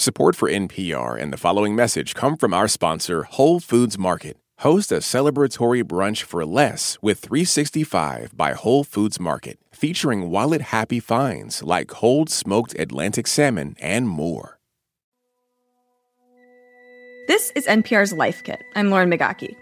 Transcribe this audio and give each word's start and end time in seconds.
Support 0.00 0.34
for 0.34 0.48
NPR 0.48 1.20
and 1.20 1.30
the 1.30 1.36
following 1.36 1.76
message 1.76 2.14
come 2.14 2.38
from 2.38 2.54
our 2.54 2.68
sponsor, 2.68 3.24
Whole 3.24 3.60
Foods 3.60 3.98
Market. 3.98 4.38
Host 4.60 4.90
a 4.90 5.00
celebratory 5.00 5.84
brunch 5.84 6.22
for 6.22 6.46
less 6.46 6.96
with 7.02 7.18
365 7.18 8.34
by 8.34 8.54
Whole 8.54 8.82
Foods 8.82 9.20
Market, 9.20 9.58
featuring 9.72 10.30
wallet 10.30 10.62
happy 10.62 11.00
finds 11.00 11.62
like 11.62 11.88
cold 11.88 12.30
smoked 12.30 12.74
Atlantic 12.78 13.26
salmon 13.26 13.76
and 13.78 14.08
more. 14.08 14.58
This 17.28 17.52
is 17.54 17.66
NPR's 17.66 18.14
Life 18.14 18.42
Kit. 18.42 18.62
I'm 18.74 18.88
Lauren 18.88 19.10
Migaki. 19.10 19.54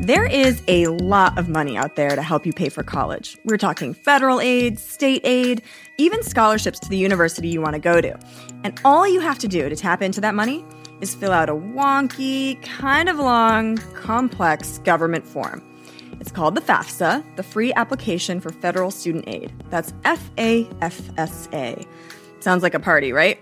There 0.00 0.24
is 0.24 0.62
a 0.66 0.86
lot 0.86 1.38
of 1.38 1.50
money 1.50 1.76
out 1.76 1.96
there 1.96 2.16
to 2.16 2.22
help 2.22 2.46
you 2.46 2.54
pay 2.54 2.70
for 2.70 2.82
college. 2.82 3.36
We're 3.44 3.58
talking 3.58 3.92
federal 3.92 4.40
aid, 4.40 4.78
state 4.78 5.20
aid, 5.24 5.60
even 5.98 6.22
scholarships 6.22 6.80
to 6.80 6.88
the 6.88 6.96
university 6.96 7.48
you 7.48 7.60
want 7.60 7.74
to 7.74 7.80
go 7.80 8.00
to. 8.00 8.18
And 8.64 8.80
all 8.82 9.06
you 9.06 9.20
have 9.20 9.38
to 9.40 9.46
do 9.46 9.68
to 9.68 9.76
tap 9.76 10.00
into 10.00 10.18
that 10.22 10.34
money 10.34 10.64
is 11.02 11.14
fill 11.14 11.32
out 11.32 11.50
a 11.50 11.54
wonky, 11.54 12.62
kind 12.62 13.10
of 13.10 13.18
long, 13.18 13.76
complex 13.92 14.78
government 14.78 15.26
form. 15.26 15.62
It's 16.18 16.32
called 16.32 16.54
the 16.54 16.62
FAFSA, 16.62 17.36
the 17.36 17.42
Free 17.42 17.74
Application 17.74 18.40
for 18.40 18.48
Federal 18.48 18.90
Student 18.90 19.28
Aid. 19.28 19.52
That's 19.68 19.92
F 20.04 20.30
A 20.38 20.66
F 20.80 20.98
S 21.18 21.46
A. 21.52 21.86
Sounds 22.40 22.62
like 22.62 22.72
a 22.72 22.80
party, 22.80 23.12
right? 23.12 23.38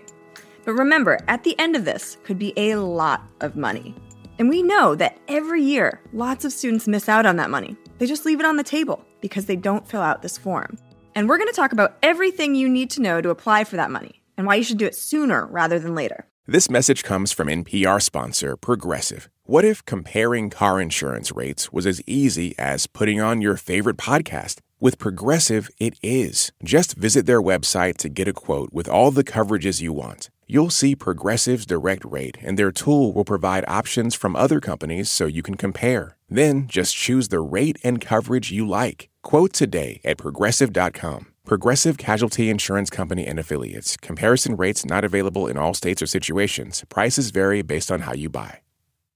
But 0.65 0.73
remember, 0.73 1.19
at 1.29 1.45
the 1.45 1.57
end 1.57 1.77
of 1.77 1.85
this 1.85 2.17
could 2.25 2.37
be 2.37 2.51
a 2.57 2.75
lot 2.75 3.23
of 3.39 3.55
money. 3.55 3.95
And 4.39 4.47
we 4.47 4.63
know 4.63 4.95
that 4.95 5.19
every 5.27 5.61
year, 5.61 5.99
lots 6.13 6.45
of 6.45 6.53
students 6.53 6.87
miss 6.87 7.09
out 7.09 7.25
on 7.25 7.35
that 7.35 7.49
money. 7.49 7.75
They 7.97 8.05
just 8.05 8.25
leave 8.25 8.39
it 8.39 8.45
on 8.45 8.55
the 8.55 8.63
table 8.63 9.05
because 9.19 9.45
they 9.45 9.57
don't 9.57 9.85
fill 9.85 10.01
out 10.01 10.21
this 10.21 10.37
form. 10.37 10.77
And 11.13 11.27
we're 11.27 11.37
going 11.37 11.49
to 11.49 11.55
talk 11.55 11.73
about 11.73 11.97
everything 12.01 12.55
you 12.55 12.69
need 12.69 12.89
to 12.91 13.01
know 13.01 13.19
to 13.19 13.31
apply 13.31 13.65
for 13.65 13.75
that 13.75 13.91
money 13.91 14.23
and 14.37 14.47
why 14.47 14.55
you 14.55 14.63
should 14.63 14.77
do 14.77 14.85
it 14.85 14.95
sooner 14.95 15.45
rather 15.47 15.77
than 15.77 15.93
later. 15.93 16.25
This 16.47 16.69
message 16.69 17.03
comes 17.03 17.33
from 17.33 17.49
NPR 17.49 18.01
sponsor 18.01 18.55
Progressive. 18.55 19.29
What 19.43 19.65
if 19.65 19.83
comparing 19.83 20.49
car 20.49 20.79
insurance 20.79 21.33
rates 21.33 21.73
was 21.73 21.85
as 21.85 22.01
easy 22.07 22.57
as 22.57 22.87
putting 22.87 23.19
on 23.19 23.41
your 23.41 23.57
favorite 23.57 23.97
podcast? 23.97 24.59
With 24.79 24.97
Progressive, 24.97 25.69
it 25.79 25.95
is. 26.01 26.53
Just 26.63 26.93
visit 26.93 27.25
their 27.25 27.41
website 27.41 27.97
to 27.97 28.07
get 28.07 28.29
a 28.29 28.33
quote 28.33 28.71
with 28.71 28.87
all 28.87 29.11
the 29.11 29.25
coverages 29.25 29.81
you 29.81 29.91
want. 29.91 30.29
You'll 30.51 30.71
see 30.71 30.95
Progressive's 30.95 31.67
direct 31.67 32.03
rate, 32.03 32.39
and 32.41 32.57
their 32.57 32.71
tool 32.71 33.13
will 33.13 33.23
provide 33.23 33.63
options 33.67 34.15
from 34.15 34.35
other 34.35 34.59
companies 34.59 35.11
so 35.11 35.27
you 35.27 35.43
can 35.43 35.53
compare. 35.53 36.17
Then 36.27 36.65
just 36.67 36.95
choose 36.95 37.27
the 37.27 37.39
rate 37.39 37.77
and 37.83 38.01
coverage 38.01 38.49
you 38.49 38.67
like. 38.67 39.09
Quote 39.21 39.53
today 39.53 40.01
at 40.03 40.17
progressive.com. 40.17 41.27
Progressive 41.45 41.99
Casualty 41.99 42.49
Insurance 42.49 42.89
Company 42.89 43.27
and 43.27 43.37
Affiliates. 43.37 43.95
Comparison 43.95 44.55
rates 44.55 44.83
not 44.83 45.03
available 45.03 45.45
in 45.45 45.55
all 45.55 45.75
states 45.75 46.01
or 46.01 46.07
situations. 46.07 46.83
Prices 46.89 47.29
vary 47.29 47.61
based 47.61 47.91
on 47.91 48.01
how 48.01 48.13
you 48.13 48.27
buy. 48.27 48.61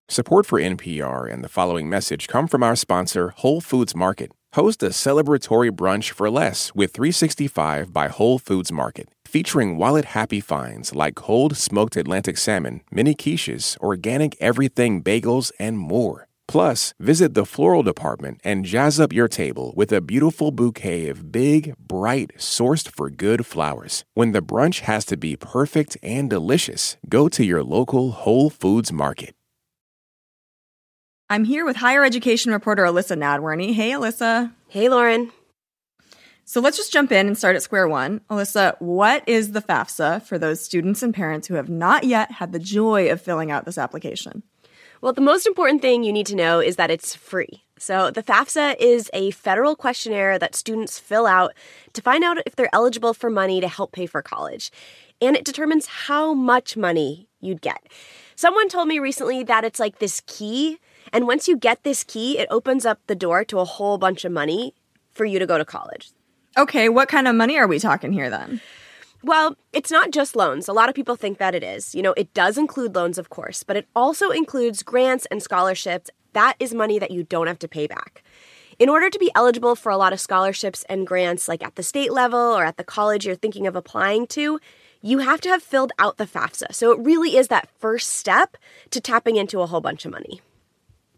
Support 0.09 0.45
for 0.45 0.59
NPR 0.59 1.33
and 1.33 1.43
the 1.43 1.49
following 1.49 1.89
message 1.89 2.27
come 2.27 2.47
from 2.47 2.61
our 2.61 2.75
sponsor, 2.75 3.29
Whole 3.37 3.59
Foods 3.59 3.95
Market. 3.95 4.31
Host 4.53 4.83
a 4.83 4.89
celebratory 4.89 5.71
brunch 5.71 6.11
for 6.11 6.29
less 6.29 6.75
with 6.75 6.93
365 6.93 7.91
by 7.91 8.07
Whole 8.07 8.37
Foods 8.37 8.71
Market, 8.71 9.09
featuring 9.33 9.77
wallet 9.77 10.05
happy 10.05 10.39
finds 10.39 10.93
like 10.93 11.15
cold 11.15 11.57
smoked 11.57 11.97
Atlantic 11.97 12.37
salmon, 12.37 12.81
mini 12.91 13.15
quiches, 13.15 13.75
organic 13.79 14.35
everything 14.39 15.01
bagels, 15.01 15.51
and 15.57 15.79
more. 15.79 16.27
Plus, 16.47 16.93
visit 16.99 17.33
the 17.33 17.43
floral 17.43 17.81
department 17.81 18.39
and 18.43 18.63
jazz 18.63 18.99
up 18.99 19.11
your 19.11 19.27
table 19.27 19.73
with 19.75 19.91
a 19.91 20.01
beautiful 20.01 20.51
bouquet 20.51 21.07
of 21.07 21.31
big, 21.31 21.73
bright, 21.79 22.31
sourced 22.37 22.87
for 22.87 23.09
good 23.09 23.43
flowers. 23.43 24.05
When 24.13 24.33
the 24.33 24.41
brunch 24.41 24.81
has 24.81 25.03
to 25.05 25.17
be 25.17 25.35
perfect 25.35 25.97
and 26.03 26.29
delicious, 26.29 26.97
go 27.09 27.27
to 27.29 27.43
your 27.43 27.63
local 27.63 28.11
Whole 28.11 28.51
Foods 28.51 28.93
Market. 28.93 29.33
I'm 31.31 31.45
here 31.45 31.66
with 31.66 31.77
higher 31.77 32.03
education 32.03 32.51
reporter 32.51 32.83
Alyssa 32.83 33.17
Nadworny. 33.17 33.73
Hey, 33.73 33.89
Alyssa. 33.93 34.53
Hey, 34.67 34.89
Lauren. 34.89 35.31
So 36.45 36.59
let's 36.59 36.77
just 36.77 36.91
jump 36.91 37.11
in 37.11 37.27
and 37.27 37.37
start 37.37 37.55
at 37.55 37.63
square 37.63 37.87
one. 37.87 38.21
Alyssa, 38.29 38.79
what 38.79 39.23
is 39.27 39.51
the 39.51 39.61
FAFSA 39.61 40.23
for 40.23 40.37
those 40.37 40.59
students 40.63 41.01
and 41.01 41.13
parents 41.13 41.47
who 41.47 41.55
have 41.55 41.69
not 41.69 42.03
yet 42.03 42.31
had 42.31 42.51
the 42.51 42.59
joy 42.59 43.09
of 43.09 43.21
filling 43.21 43.49
out 43.49 43.65
this 43.65 43.77
application? 43.77 44.43
Well, 45.01 45.13
the 45.13 45.21
most 45.21 45.47
important 45.47 45.81
thing 45.81 46.03
you 46.03 46.13
need 46.13 46.27
to 46.27 46.35
know 46.35 46.59
is 46.59 46.75
that 46.77 46.91
it's 46.91 47.15
free. 47.15 47.63
So, 47.77 48.11
the 48.11 48.23
FAFSA 48.23 48.75
is 48.79 49.09
a 49.13 49.31
federal 49.31 49.75
questionnaire 49.75 50.39
that 50.39 50.55
students 50.55 50.99
fill 50.99 51.25
out 51.25 51.53
to 51.91 52.01
find 52.01 52.23
out 52.23 52.37
if 52.45 52.55
they're 52.55 52.73
eligible 52.73 53.13
for 53.13 53.29
money 53.29 53.59
to 53.59 53.67
help 53.67 53.91
pay 53.91 54.05
for 54.05 54.21
college. 54.21 54.71
And 55.21 55.35
it 55.35 55.43
determines 55.43 55.87
how 55.87 56.33
much 56.33 56.77
money 56.77 57.27
you'd 57.41 57.61
get. 57.61 57.87
Someone 58.35 58.69
told 58.69 58.87
me 58.87 58.99
recently 58.99 59.43
that 59.43 59.65
it's 59.65 59.79
like 59.79 59.99
this 59.99 60.21
key 60.25 60.79
and 61.11 61.27
once 61.27 61.47
you 61.47 61.57
get 61.57 61.83
this 61.83 62.03
key, 62.03 62.39
it 62.39 62.47
opens 62.49 62.85
up 62.85 62.99
the 63.07 63.15
door 63.15 63.43
to 63.45 63.59
a 63.59 63.65
whole 63.65 63.97
bunch 63.97 64.25
of 64.25 64.31
money 64.31 64.73
for 65.11 65.25
you 65.25 65.39
to 65.39 65.45
go 65.45 65.57
to 65.57 65.65
college. 65.65 66.11
Okay, 66.58 66.90
what 66.90 67.09
kind 67.09 67.28
of 67.28 67.36
money 67.36 67.58
are 67.58 67.68
we 67.68 67.80
talking 67.80 68.14
here 68.14 68.30
then? 68.30 68.62
Well, 69.24 69.56
it's 69.72 69.90
not 69.90 70.12
just 70.12 70.36
loans. 70.36 70.68
A 70.68 70.74
lot 70.74 70.90
of 70.90 70.96
people 70.96 71.16
think 71.16 71.38
that 71.38 71.56
it 71.56 71.64
is. 71.64 71.96
You 71.96 72.02
know, 72.02 72.14
it 72.18 72.34
does 72.34 72.58
include 72.58 72.94
loans, 72.94 73.18
of 73.18 73.30
course, 73.30 73.64
but 73.64 73.78
it 73.78 73.88
also 73.96 74.30
includes 74.30 74.84
grants 74.84 75.25
and 75.28 75.41
scholarships. 75.41 76.09
That 76.34 76.56
is 76.59 76.74
money 76.74 77.00
that 77.00 77.12
you 77.12 77.24
don't 77.24 77.47
have 77.47 77.59
to 77.59 77.68
pay 77.68 77.88
back. 77.88 78.24
In 78.80 78.90
order 78.90 79.09
to 79.09 79.19
be 79.19 79.31
eligible 79.34 79.75
for 79.75 79.91
a 79.91 79.97
lot 79.97 80.14
of 80.14 80.19
scholarships 80.19 80.84
and 80.90 81.08
grants, 81.08 81.47
like 81.47 81.64
at 81.64 81.75
the 81.75 81.84
state 81.84 82.12
level 82.12 82.40
or 82.40 82.66
at 82.66 82.78
the 82.78 82.84
college 82.84 83.25
you're 83.25 83.35
thinking 83.35 83.66
of 83.66 83.75
applying 83.75 84.28
to, 84.28 84.59
you 85.02 85.20
have 85.20 85.41
to 85.41 85.50
have 85.50 85.64
filled 85.64 85.91
out 86.00 86.18
the 86.18 86.25
FAFSA. 86.25 86.74
So 86.74 86.91
it 86.91 87.00
really 87.00 87.38
is 87.38 87.47
that 87.47 87.70
first 87.80 88.09
step 88.09 88.58
to 88.90 89.00
tapping 89.00 89.38
into 89.38 89.62
a 89.62 89.68
whole 89.68 89.81
bunch 89.81 90.06
of 90.06 90.12
money. 90.12 90.41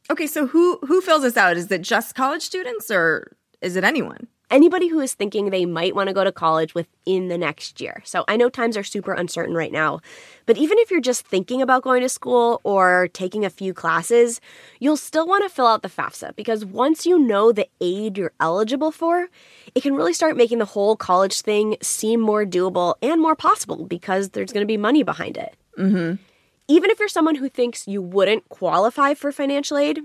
Okay, 0.10 0.28
so 0.28 0.48
who 0.48 0.78
who 0.86 1.02
fills 1.02 1.24
this 1.24 1.38
out? 1.38 1.58
Is 1.58 1.72
it 1.72 1.82
just 1.82 2.14
college 2.14 2.44
students 2.44 2.92
or 2.92 3.36
is 3.62 3.76
it 3.76 3.84
anyone? 3.84 4.28
Anybody 4.52 4.88
who 4.88 5.00
is 5.00 5.14
thinking 5.14 5.50
they 5.50 5.66
might 5.66 5.96
want 5.96 6.08
to 6.08 6.14
go 6.14 6.24
to 6.24 6.32
college 6.32 6.76
within 6.76 7.30
the 7.30 7.38
next 7.38 7.82
year. 7.82 8.02
So 8.06 8.24
I 8.28 8.38
know 8.38 8.48
times 8.48 8.78
are 8.78 8.84
super 8.84 9.14
uncertain 9.14 9.56
right 9.56 9.72
now, 9.72 10.02
but 10.46 10.58
even 10.58 10.78
if 10.80 10.92
you're 10.92 11.02
just 11.02 11.26
thinking 11.26 11.62
about 11.62 11.82
going 11.82 12.02
to 12.04 12.10
school 12.10 12.62
or 12.64 13.10
taking 13.14 13.44
a 13.44 13.50
few 13.50 13.74
classes, 13.74 14.40
you'll 14.80 14.98
still 14.98 15.28
want 15.28 15.44
to 15.44 15.50
fill 15.50 15.66
out 15.66 15.82
the 15.82 15.90
FAFSA 15.90 16.36
because 16.36 16.64
once 16.64 17.06
you 17.06 17.18
know 17.18 17.52
the 17.52 17.68
aid 17.82 18.18
you're 18.18 18.34
eligible 18.40 18.92
for, 18.92 19.28
it 19.74 19.82
can 19.82 19.96
really 19.96 20.14
start 20.14 20.38
making 20.38 20.60
the 20.60 20.66
whole 20.66 20.96
college 20.96 21.42
thing 21.42 21.78
seem 21.82 22.20
more 22.20 22.46
doable 22.46 22.96
and 23.02 23.20
more 23.20 23.36
possible 23.36 23.86
because 23.86 24.30
there's 24.30 24.54
going 24.54 24.64
to 24.64 24.68
be 24.68 24.78
money 24.78 25.02
behind 25.02 25.38
it. 25.38 25.56
Mm-hmm. 25.78 26.22
Even 26.68 26.90
if 26.90 27.00
you're 27.00 27.08
someone 27.08 27.36
who 27.36 27.50
thinks 27.50 27.88
you 27.88 28.02
wouldn't 28.02 28.48
qualify 28.50 29.14
for 29.14 29.32
financial 29.32 29.78
aid, 29.78 30.00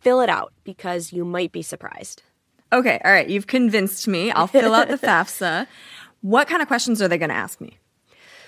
fill 0.00 0.20
it 0.20 0.28
out 0.28 0.52
because 0.64 1.12
you 1.12 1.24
might 1.24 1.52
be 1.52 1.62
surprised. 1.62 2.22
Okay, 2.72 3.00
all 3.04 3.12
right, 3.12 3.28
you've 3.28 3.46
convinced 3.46 4.08
me. 4.08 4.30
I'll 4.30 4.46
fill 4.46 4.74
out 4.74 4.88
the 4.88 4.98
FAFSA. 5.06 5.66
What 6.22 6.48
kind 6.48 6.62
of 6.62 6.68
questions 6.68 7.00
are 7.02 7.08
they 7.08 7.18
going 7.18 7.30
to 7.30 7.34
ask 7.34 7.60
me? 7.60 7.78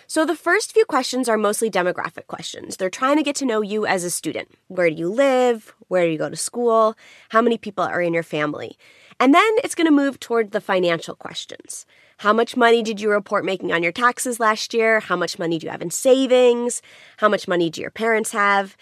So, 0.08 0.24
the 0.24 0.36
first 0.36 0.72
few 0.72 0.84
questions 0.84 1.28
are 1.28 1.36
mostly 1.36 1.68
demographic 1.68 2.28
questions. 2.28 2.76
They're 2.76 2.88
trying 2.88 3.16
to 3.16 3.24
get 3.24 3.34
to 3.36 3.44
know 3.44 3.60
you 3.60 3.86
as 3.86 4.04
a 4.04 4.10
student. 4.10 4.48
Where 4.68 4.88
do 4.88 4.94
you 4.96 5.08
live? 5.08 5.74
Where 5.88 6.06
do 6.06 6.12
you 6.12 6.18
go 6.18 6.30
to 6.30 6.36
school? 6.36 6.96
How 7.30 7.42
many 7.42 7.58
people 7.58 7.84
are 7.84 8.00
in 8.00 8.14
your 8.14 8.22
family? 8.22 8.78
And 9.18 9.34
then 9.34 9.50
it's 9.64 9.74
going 9.74 9.86
to 9.86 9.92
move 9.92 10.20
toward 10.20 10.52
the 10.52 10.60
financial 10.60 11.16
questions. 11.16 11.86
How 12.18 12.32
much 12.32 12.56
money 12.56 12.82
did 12.82 13.00
you 13.00 13.10
report 13.10 13.44
making 13.44 13.72
on 13.72 13.82
your 13.82 13.92
taxes 13.92 14.38
last 14.38 14.72
year? 14.72 15.00
How 15.00 15.16
much 15.16 15.38
money 15.38 15.58
do 15.58 15.66
you 15.66 15.70
have 15.70 15.82
in 15.82 15.90
savings? 15.90 16.82
How 17.16 17.28
much 17.28 17.48
money 17.48 17.68
do 17.68 17.80
your 17.80 17.90
parents 17.90 18.32
have? 18.32 18.76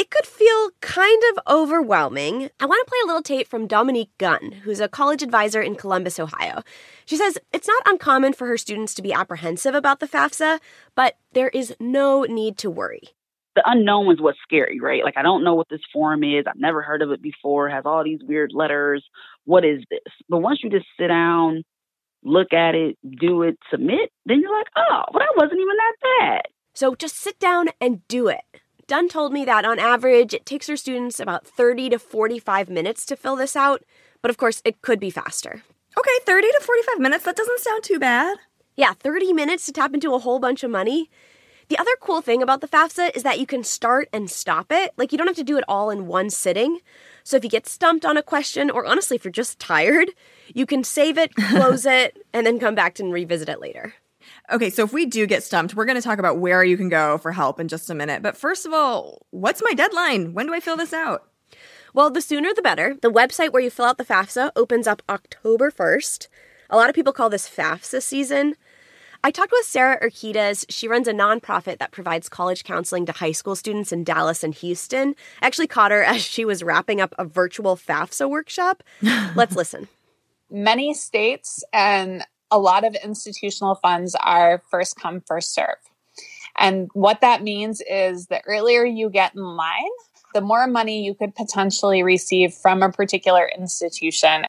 It 0.00 0.08
could 0.08 0.24
feel 0.24 0.70
kind 0.80 1.22
of 1.30 1.40
overwhelming. 1.46 2.48
I 2.58 2.64
want 2.64 2.82
to 2.86 2.90
play 2.90 2.98
a 3.04 3.06
little 3.06 3.20
tape 3.22 3.46
from 3.46 3.66
Dominique 3.66 4.16
Gunn, 4.16 4.52
who's 4.64 4.80
a 4.80 4.88
college 4.88 5.22
advisor 5.22 5.60
in 5.60 5.74
Columbus, 5.74 6.18
Ohio. 6.18 6.62
She 7.04 7.18
says 7.18 7.36
it's 7.52 7.68
not 7.68 7.82
uncommon 7.84 8.32
for 8.32 8.46
her 8.46 8.56
students 8.56 8.94
to 8.94 9.02
be 9.02 9.12
apprehensive 9.12 9.74
about 9.74 10.00
the 10.00 10.08
FAFSA, 10.08 10.60
but 10.94 11.18
there 11.34 11.50
is 11.50 11.74
no 11.78 12.22
need 12.22 12.56
to 12.56 12.70
worry. 12.70 13.10
The 13.56 13.62
unknown 13.66 14.10
is 14.10 14.22
what's 14.22 14.38
scary, 14.42 14.80
right? 14.80 15.04
Like, 15.04 15.18
I 15.18 15.22
don't 15.22 15.44
know 15.44 15.54
what 15.54 15.68
this 15.68 15.82
form 15.92 16.24
is. 16.24 16.46
I've 16.48 16.56
never 16.56 16.80
heard 16.80 17.02
of 17.02 17.10
it 17.10 17.20
before. 17.20 17.68
It 17.68 17.72
has 17.72 17.84
all 17.84 18.02
these 18.02 18.20
weird 18.26 18.52
letters. 18.54 19.04
What 19.44 19.66
is 19.66 19.82
this? 19.90 20.00
But 20.30 20.38
once 20.38 20.60
you 20.64 20.70
just 20.70 20.86
sit 20.98 21.08
down, 21.08 21.62
look 22.24 22.54
at 22.54 22.74
it, 22.74 22.96
do 23.20 23.42
it, 23.42 23.58
submit, 23.70 24.10
then 24.24 24.40
you're 24.40 24.56
like, 24.56 24.68
oh, 24.76 25.02
well, 25.12 25.20
that 25.20 25.36
wasn't 25.36 25.60
even 25.60 25.76
that 25.76 25.94
bad. 26.20 26.42
So 26.72 26.94
just 26.94 27.16
sit 27.16 27.38
down 27.38 27.68
and 27.82 28.08
do 28.08 28.28
it. 28.28 28.40
Dunn 28.90 29.08
told 29.08 29.32
me 29.32 29.44
that 29.44 29.64
on 29.64 29.78
average, 29.78 30.34
it 30.34 30.44
takes 30.44 30.66
her 30.66 30.76
students 30.76 31.20
about 31.20 31.46
30 31.46 31.90
to 31.90 31.98
45 32.00 32.68
minutes 32.68 33.06
to 33.06 33.14
fill 33.14 33.36
this 33.36 33.54
out, 33.54 33.84
but 34.20 34.30
of 34.30 34.36
course, 34.36 34.60
it 34.64 34.82
could 34.82 34.98
be 34.98 35.10
faster. 35.10 35.62
Okay, 35.96 36.18
30 36.26 36.48
to 36.48 36.60
45 36.60 36.98
minutes, 36.98 37.24
that 37.24 37.36
doesn't 37.36 37.60
sound 37.60 37.84
too 37.84 38.00
bad. 38.00 38.38
Yeah, 38.74 38.92
30 38.94 39.32
minutes 39.32 39.64
to 39.66 39.72
tap 39.72 39.94
into 39.94 40.12
a 40.12 40.18
whole 40.18 40.40
bunch 40.40 40.64
of 40.64 40.72
money. 40.72 41.08
The 41.68 41.78
other 41.78 41.92
cool 42.00 42.20
thing 42.20 42.42
about 42.42 42.62
the 42.62 42.66
FAFSA 42.66 43.14
is 43.14 43.22
that 43.22 43.38
you 43.38 43.46
can 43.46 43.62
start 43.62 44.08
and 44.12 44.28
stop 44.28 44.72
it. 44.72 44.90
Like, 44.96 45.12
you 45.12 45.18
don't 45.18 45.28
have 45.28 45.36
to 45.36 45.44
do 45.44 45.56
it 45.56 45.62
all 45.68 45.90
in 45.90 46.08
one 46.08 46.28
sitting. 46.28 46.80
So, 47.22 47.36
if 47.36 47.44
you 47.44 47.50
get 47.50 47.68
stumped 47.68 48.04
on 48.04 48.16
a 48.16 48.24
question, 48.24 48.72
or 48.72 48.86
honestly, 48.86 49.14
if 49.14 49.24
you're 49.24 49.30
just 49.30 49.60
tired, 49.60 50.10
You 50.52 50.66
can 50.66 50.82
save 50.82 51.16
it, 51.16 51.32
close 51.50 51.86
it, 51.86 52.18
and 52.32 52.44
then 52.44 52.58
come 52.58 52.74
back 52.74 52.98
and 52.98 53.12
revisit 53.12 53.48
it 53.48 53.60
later. 53.60 53.94
Okay, 54.50 54.70
so 54.70 54.84
if 54.84 54.92
we 54.92 55.06
do 55.06 55.26
get 55.26 55.44
stumped, 55.44 55.74
we're 55.74 55.84
going 55.84 55.96
to 55.96 56.02
talk 56.02 56.18
about 56.18 56.38
where 56.38 56.64
you 56.64 56.76
can 56.76 56.88
go 56.88 57.18
for 57.18 57.30
help 57.30 57.60
in 57.60 57.68
just 57.68 57.88
a 57.88 57.94
minute. 57.94 58.20
But 58.20 58.36
first 58.36 58.66
of 58.66 58.72
all, 58.72 59.26
what's 59.30 59.62
my 59.62 59.74
deadline? 59.74 60.34
When 60.34 60.46
do 60.46 60.54
I 60.54 60.58
fill 60.58 60.76
this 60.76 60.92
out? 60.92 61.28
Well, 61.94 62.10
the 62.10 62.20
sooner 62.20 62.52
the 62.52 62.62
better. 62.62 62.96
The 63.00 63.12
website 63.12 63.52
where 63.52 63.62
you 63.62 63.70
fill 63.70 63.84
out 63.84 63.98
the 63.98 64.04
FAFSA 64.04 64.50
opens 64.56 64.88
up 64.88 65.02
October 65.08 65.70
1st. 65.70 66.28
A 66.68 66.76
lot 66.76 66.88
of 66.88 66.96
people 66.96 67.12
call 67.12 67.30
this 67.30 67.48
FAFSA 67.48 68.02
season. 68.02 68.56
I 69.22 69.30
talked 69.30 69.52
with 69.52 69.66
Sarah 69.66 70.00
Urquidez. 70.02 70.64
She 70.68 70.88
runs 70.88 71.06
a 71.06 71.12
nonprofit 71.12 71.78
that 71.78 71.92
provides 71.92 72.28
college 72.28 72.64
counseling 72.64 73.06
to 73.06 73.12
high 73.12 73.32
school 73.32 73.54
students 73.54 73.92
in 73.92 74.02
Dallas 74.02 74.42
and 74.42 74.54
Houston. 74.54 75.14
I 75.42 75.46
actually 75.46 75.66
caught 75.68 75.90
her 75.90 76.02
as 76.04 76.22
she 76.22 76.44
was 76.44 76.64
wrapping 76.64 77.00
up 77.00 77.14
a 77.18 77.24
virtual 77.24 77.76
FAFSA 77.76 78.28
workshop. 78.28 78.82
Let's 79.36 79.54
listen. 79.54 79.88
Many 80.50 80.94
states 80.94 81.62
and 81.72 82.24
a 82.50 82.58
lot 82.58 82.84
of 82.84 82.94
institutional 83.04 83.76
funds 83.76 84.16
are 84.16 84.62
first 84.70 84.96
come, 84.96 85.20
first 85.20 85.54
serve. 85.54 85.76
And 86.58 86.90
what 86.92 87.20
that 87.20 87.42
means 87.42 87.80
is 87.88 88.26
the 88.26 88.42
earlier 88.46 88.84
you 88.84 89.08
get 89.08 89.34
in 89.34 89.42
line, 89.42 89.90
the 90.34 90.40
more 90.40 90.66
money 90.66 91.04
you 91.04 91.14
could 91.14 91.34
potentially 91.34 92.02
receive 92.02 92.54
from 92.54 92.82
a 92.82 92.90
particular 92.90 93.50
institution. 93.56 94.44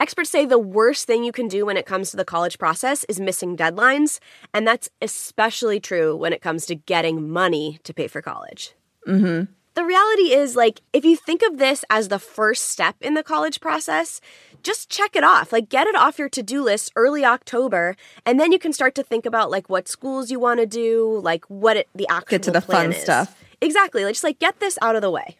Experts 0.00 0.30
say 0.30 0.44
the 0.44 0.58
worst 0.60 1.06
thing 1.06 1.24
you 1.24 1.32
can 1.32 1.48
do 1.48 1.66
when 1.66 1.76
it 1.76 1.86
comes 1.86 2.10
to 2.10 2.16
the 2.16 2.24
college 2.24 2.58
process 2.58 3.04
is 3.08 3.18
missing 3.18 3.56
deadlines, 3.56 4.20
and 4.54 4.66
that's 4.66 4.88
especially 5.02 5.80
true 5.80 6.14
when 6.14 6.32
it 6.32 6.40
comes 6.40 6.66
to 6.66 6.76
getting 6.76 7.28
money 7.28 7.80
to 7.82 7.92
pay 7.92 8.06
for 8.06 8.22
college. 8.22 8.74
Mm-hmm. 9.08 9.52
The 9.78 9.84
reality 9.84 10.32
is, 10.32 10.56
like, 10.56 10.80
if 10.92 11.04
you 11.04 11.14
think 11.14 11.40
of 11.40 11.58
this 11.58 11.84
as 11.88 12.08
the 12.08 12.18
first 12.18 12.68
step 12.68 12.96
in 13.00 13.14
the 13.14 13.22
college 13.22 13.60
process, 13.60 14.20
just 14.64 14.90
check 14.90 15.14
it 15.14 15.22
off. 15.22 15.52
Like, 15.52 15.68
get 15.68 15.86
it 15.86 15.94
off 15.94 16.18
your 16.18 16.28
to 16.30 16.42
do 16.42 16.64
list 16.64 16.90
early 16.96 17.24
October, 17.24 17.94
and 18.26 18.40
then 18.40 18.50
you 18.50 18.58
can 18.58 18.72
start 18.72 18.96
to 18.96 19.04
think 19.04 19.24
about 19.24 19.52
like 19.52 19.70
what 19.70 19.86
schools 19.86 20.32
you 20.32 20.40
want 20.40 20.58
to 20.58 20.66
do, 20.66 21.20
like 21.22 21.44
what 21.44 21.76
it, 21.76 21.88
the 21.94 22.08
actual 22.10 22.38
get 22.38 22.42
to 22.42 22.50
the 22.50 22.60
fun 22.60 22.92
is. 22.92 23.00
stuff. 23.00 23.40
Exactly. 23.60 24.04
Like, 24.04 24.14
just 24.14 24.24
like 24.24 24.40
get 24.40 24.58
this 24.58 24.80
out 24.82 24.96
of 24.96 25.02
the 25.02 25.12
way. 25.12 25.36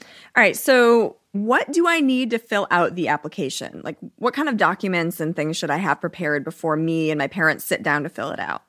All 0.00 0.42
right. 0.42 0.56
So, 0.56 1.14
what 1.30 1.70
do 1.70 1.86
I 1.86 2.00
need 2.00 2.30
to 2.30 2.40
fill 2.40 2.66
out 2.72 2.96
the 2.96 3.06
application? 3.06 3.82
Like, 3.84 3.98
what 4.16 4.34
kind 4.34 4.48
of 4.48 4.56
documents 4.56 5.20
and 5.20 5.36
things 5.36 5.56
should 5.56 5.70
I 5.70 5.76
have 5.76 6.00
prepared 6.00 6.42
before 6.42 6.74
me 6.74 7.12
and 7.12 7.18
my 7.18 7.28
parents 7.28 7.64
sit 7.64 7.84
down 7.84 8.02
to 8.02 8.08
fill 8.08 8.30
it 8.30 8.40
out? 8.40 8.64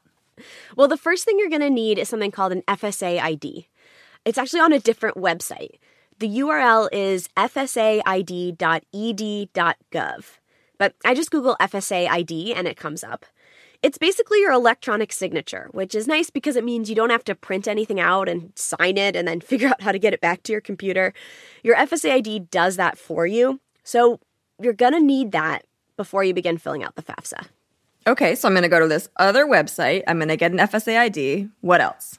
Well, 0.76 0.88
the 0.88 0.98
first 0.98 1.26
thing 1.26 1.40
you're 1.40 1.50
going 1.50 1.62
to 1.62 1.70
need 1.72 1.98
is 1.98 2.10
something 2.10 2.30
called 2.30 2.52
an 2.52 2.62
FSA 2.68 3.20
ID. 3.20 3.68
It's 4.26 4.38
actually 4.38 4.62
on 4.62 4.74
a 4.74 4.80
different 4.80 5.18
website. 5.18 5.80
The 6.20 6.28
URL 6.40 6.90
is 6.92 7.30
fsaid.ed.gov. 7.38 7.86
But 10.78 10.96
I 11.06 11.14
just 11.14 11.32
Google 11.32 11.56
FSA 11.60 12.10
ID 12.10 12.54
and 12.54 12.68
it 12.68 12.78
comes 12.78 13.04
up. 13.04 13.26
It's 13.82 13.98
basically 13.98 14.42
your 14.42 14.52
electronic 14.52 15.14
signature, 15.14 15.70
which 15.72 15.96
is 15.96 16.08
nice 16.08 16.30
because 16.30 16.58
it 16.58 16.66
means 16.66 16.90
you 16.90 16.96
don't 16.96 17.12
have 17.12 17.24
to 17.26 17.36
print 17.36 17.66
anything 17.68 18.00
out 18.00 18.28
and 18.28 18.52
sign 18.56 18.98
it 18.98 19.16
and 19.16 19.28
then 19.28 19.40
figure 19.42 19.70
out 19.70 19.82
how 19.82 19.94
to 19.94 20.00
get 20.00 20.14
it 20.14 20.20
back 20.20 20.44
to 20.44 20.52
your 20.52 20.62
computer. 20.62 21.14
Your 21.64 21.78
FSA 21.78 22.12
ID 22.12 22.40
does 22.52 22.76
that 22.76 22.98
for 22.98 23.26
you. 23.26 23.62
So 23.84 24.20
you're 24.62 24.74
going 24.74 24.94
to 24.94 25.00
need 25.00 25.32
that 25.32 25.66
before 25.96 26.24
you 26.24 26.34
begin 26.34 26.58
filling 26.58 26.84
out 26.84 26.96
the 26.96 27.04
FAFSA. 27.04 27.48
Okay, 28.06 28.36
so 28.36 28.48
I'm 28.48 28.54
going 28.54 28.64
to 28.64 28.70
go 28.70 28.80
to 28.80 28.88
this 28.88 29.08
other 29.18 29.46
website. 29.46 30.04
I'm 30.08 30.18
going 30.18 30.30
to 30.30 30.38
get 30.38 30.52
an 30.52 30.58
FSA 30.58 30.98
ID. 30.98 31.50
What 31.62 31.80
else? 31.82 32.19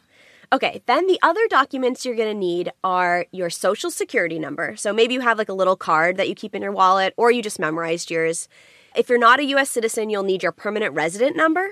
Okay, 0.52 0.82
then 0.86 1.06
the 1.06 1.18
other 1.22 1.46
documents 1.48 2.04
you're 2.04 2.16
going 2.16 2.32
to 2.32 2.38
need 2.38 2.72
are 2.82 3.26
your 3.30 3.50
social 3.50 3.90
security 3.90 4.38
number. 4.38 4.74
So 4.76 4.92
maybe 4.92 5.14
you 5.14 5.20
have 5.20 5.38
like 5.38 5.48
a 5.48 5.54
little 5.54 5.76
card 5.76 6.16
that 6.16 6.28
you 6.28 6.34
keep 6.34 6.54
in 6.56 6.62
your 6.62 6.72
wallet 6.72 7.14
or 7.16 7.30
you 7.30 7.40
just 7.40 7.60
memorized 7.60 8.10
yours. 8.10 8.48
If 8.96 9.08
you're 9.08 9.18
not 9.18 9.38
a 9.38 9.44
US 9.44 9.70
citizen, 9.70 10.10
you'll 10.10 10.24
need 10.24 10.42
your 10.42 10.50
permanent 10.50 10.92
resident 10.94 11.36
number. 11.36 11.70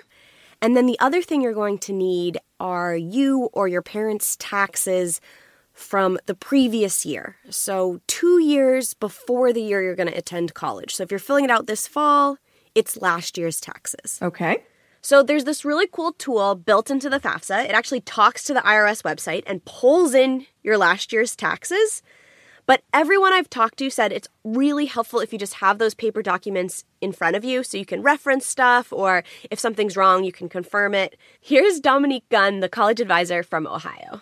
And 0.62 0.76
then 0.76 0.86
the 0.86 0.98
other 1.00 1.22
thing 1.22 1.40
you're 1.42 1.54
going 1.54 1.78
to 1.78 1.92
need 1.92 2.38
are 2.60 2.96
you 2.96 3.48
or 3.52 3.66
your 3.66 3.82
parents' 3.82 4.36
taxes 4.38 5.20
from 5.72 6.18
the 6.26 6.34
previous 6.34 7.06
year. 7.06 7.36
So, 7.50 8.00
two 8.08 8.40
years 8.40 8.94
before 8.94 9.52
the 9.52 9.62
year 9.62 9.80
you're 9.80 9.94
going 9.94 10.10
to 10.10 10.18
attend 10.18 10.54
college. 10.54 10.94
So, 10.96 11.04
if 11.04 11.10
you're 11.12 11.20
filling 11.20 11.44
it 11.44 11.50
out 11.52 11.68
this 11.68 11.86
fall, 11.86 12.36
it's 12.74 12.96
last 12.96 13.38
year's 13.38 13.60
taxes. 13.60 14.18
Okay. 14.20 14.64
So 15.00 15.22
there's 15.22 15.44
this 15.44 15.64
really 15.64 15.86
cool 15.90 16.12
tool 16.12 16.54
built 16.54 16.90
into 16.90 17.08
the 17.08 17.20
FAFSA. 17.20 17.64
It 17.64 17.70
actually 17.70 18.00
talks 18.00 18.44
to 18.44 18.54
the 18.54 18.60
IRS 18.60 19.02
website 19.02 19.44
and 19.46 19.64
pulls 19.64 20.14
in 20.14 20.46
your 20.62 20.76
last 20.76 21.12
year's 21.12 21.36
taxes. 21.36 22.02
But 22.66 22.82
everyone 22.92 23.32
I've 23.32 23.48
talked 23.48 23.78
to 23.78 23.88
said 23.88 24.12
it's 24.12 24.28
really 24.44 24.84
helpful 24.84 25.20
if 25.20 25.32
you 25.32 25.38
just 25.38 25.54
have 25.54 25.78
those 25.78 25.94
paper 25.94 26.20
documents 26.20 26.84
in 27.00 27.12
front 27.12 27.34
of 27.34 27.42
you 27.42 27.62
so 27.62 27.78
you 27.78 27.86
can 27.86 28.02
reference 28.02 28.44
stuff 28.44 28.92
or 28.92 29.24
if 29.50 29.58
something's 29.58 29.96
wrong, 29.96 30.22
you 30.22 30.32
can 30.32 30.50
confirm 30.50 30.94
it. 30.94 31.16
Here's 31.40 31.80
Dominique 31.80 32.28
Gunn, 32.28 32.60
the 32.60 32.68
college 32.68 33.00
advisor 33.00 33.42
from 33.42 33.66
Ohio. 33.66 34.20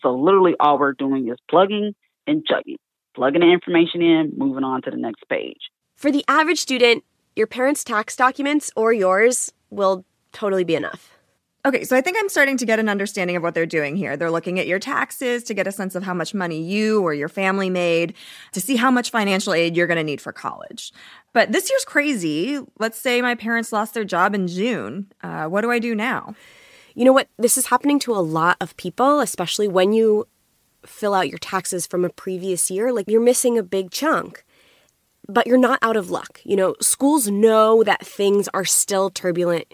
So 0.00 0.14
literally 0.14 0.54
all 0.58 0.78
we're 0.78 0.94
doing 0.94 1.28
is 1.28 1.36
plugging 1.50 1.94
and 2.26 2.42
chugging, 2.46 2.78
plugging 3.14 3.42
the 3.42 3.52
information 3.52 4.00
in, 4.00 4.32
moving 4.38 4.64
on 4.64 4.80
to 4.82 4.90
the 4.90 4.96
next 4.96 5.28
page. 5.28 5.60
For 5.94 6.10
the 6.10 6.24
average 6.28 6.60
student, 6.60 7.04
your 7.36 7.46
parents' 7.46 7.84
tax 7.84 8.16
documents 8.16 8.70
or 8.74 8.94
yours 8.94 9.52
will 9.68 10.06
totally 10.32 10.64
be 10.64 10.74
enough. 10.74 11.12
Okay, 11.64 11.84
so 11.84 11.96
I 11.96 12.00
think 12.00 12.16
I'm 12.18 12.28
starting 12.28 12.56
to 12.56 12.66
get 12.66 12.80
an 12.80 12.88
understanding 12.88 13.36
of 13.36 13.42
what 13.44 13.54
they're 13.54 13.66
doing 13.66 13.94
here. 13.94 14.16
They're 14.16 14.32
looking 14.32 14.58
at 14.58 14.66
your 14.66 14.80
taxes 14.80 15.44
to 15.44 15.54
get 15.54 15.68
a 15.68 15.72
sense 15.72 15.94
of 15.94 16.02
how 16.02 16.12
much 16.12 16.34
money 16.34 16.60
you 16.60 17.00
or 17.02 17.14
your 17.14 17.28
family 17.28 17.70
made 17.70 18.14
to 18.50 18.60
see 18.60 18.74
how 18.74 18.90
much 18.90 19.10
financial 19.10 19.54
aid 19.54 19.76
you're 19.76 19.86
going 19.86 19.96
to 19.96 20.02
need 20.02 20.20
for 20.20 20.32
college. 20.32 20.92
But 21.32 21.52
this 21.52 21.70
year's 21.70 21.84
crazy. 21.84 22.58
Let's 22.80 22.98
say 22.98 23.22
my 23.22 23.36
parents 23.36 23.72
lost 23.72 23.94
their 23.94 24.02
job 24.02 24.34
in 24.34 24.48
June. 24.48 25.12
Uh, 25.22 25.46
what 25.46 25.60
do 25.60 25.70
I 25.70 25.78
do 25.78 25.94
now? 25.94 26.34
You 26.96 27.04
know 27.04 27.12
what? 27.12 27.28
This 27.38 27.56
is 27.56 27.66
happening 27.66 28.00
to 28.00 28.12
a 28.12 28.18
lot 28.18 28.56
of 28.60 28.76
people, 28.76 29.20
especially 29.20 29.68
when 29.68 29.92
you 29.92 30.26
fill 30.84 31.14
out 31.14 31.28
your 31.28 31.38
taxes 31.38 31.86
from 31.86 32.04
a 32.04 32.10
previous 32.10 32.72
year. 32.72 32.92
Like 32.92 33.08
you're 33.08 33.20
missing 33.20 33.56
a 33.56 33.62
big 33.62 33.92
chunk 33.92 34.44
but 35.28 35.46
you're 35.46 35.56
not 35.56 35.78
out 35.82 35.96
of 35.96 36.10
luck. 36.10 36.40
You 36.44 36.56
know, 36.56 36.74
schools 36.80 37.28
know 37.28 37.84
that 37.84 38.04
things 38.04 38.48
are 38.52 38.64
still 38.64 39.08
turbulent 39.08 39.72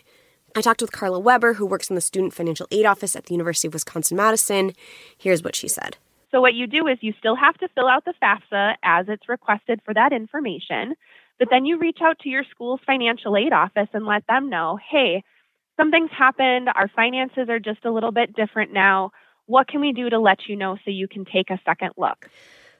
I 0.58 0.60
talked 0.60 0.80
with 0.80 0.90
Carla 0.90 1.20
Weber, 1.20 1.54
who 1.54 1.64
works 1.64 1.88
in 1.88 1.94
the 1.94 2.00
Student 2.00 2.34
Financial 2.34 2.66
Aid 2.72 2.84
Office 2.84 3.14
at 3.14 3.26
the 3.26 3.32
University 3.32 3.68
of 3.68 3.74
Wisconsin 3.74 4.16
Madison. 4.16 4.72
Here's 5.16 5.40
what 5.40 5.54
she 5.54 5.68
said. 5.68 5.98
So, 6.32 6.40
what 6.40 6.54
you 6.54 6.66
do 6.66 6.88
is 6.88 6.98
you 7.00 7.14
still 7.16 7.36
have 7.36 7.56
to 7.58 7.68
fill 7.76 7.86
out 7.86 8.04
the 8.04 8.12
FAFSA 8.20 8.74
as 8.82 9.06
it's 9.08 9.28
requested 9.28 9.80
for 9.84 9.94
that 9.94 10.12
information, 10.12 10.96
but 11.38 11.46
then 11.48 11.64
you 11.64 11.78
reach 11.78 11.98
out 12.02 12.18
to 12.20 12.28
your 12.28 12.42
school's 12.50 12.80
financial 12.84 13.36
aid 13.36 13.52
office 13.52 13.86
and 13.92 14.04
let 14.04 14.26
them 14.26 14.50
know 14.50 14.80
hey, 14.90 15.22
something's 15.76 16.10
happened. 16.10 16.70
Our 16.74 16.88
finances 16.88 17.48
are 17.48 17.60
just 17.60 17.84
a 17.84 17.92
little 17.92 18.10
bit 18.10 18.34
different 18.34 18.72
now. 18.72 19.12
What 19.46 19.68
can 19.68 19.80
we 19.80 19.92
do 19.92 20.10
to 20.10 20.18
let 20.18 20.48
you 20.48 20.56
know 20.56 20.76
so 20.84 20.90
you 20.90 21.06
can 21.06 21.24
take 21.24 21.50
a 21.50 21.60
second 21.64 21.92
look? 21.96 22.28